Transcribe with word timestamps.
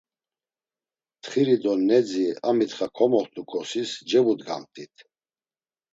Ntxiri 1.17 1.55
do 1.63 1.73
nedzi 1.87 2.25
a 2.47 2.49
mitxa 2.57 2.87
moxt̆uǩosis 3.11 3.91
cevudgamt̆it. 4.09 4.95